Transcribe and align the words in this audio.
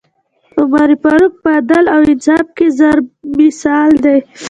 عمر 0.59 0.89
فاروق 1.01 1.33
په 1.43 1.49
عدل 1.57 1.85
او 1.93 2.01
انصاف 2.11 2.45
کي 2.57 2.67
ضَرب 2.79 3.05
مثل 3.37 3.91
دی 4.05 4.17